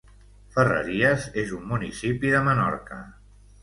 [0.55, 3.03] Ferreries és un municipi de Menorca.